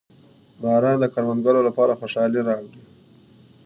[0.61, 2.81] •باران د کروندګرو لپاره خوشحالي راوړي.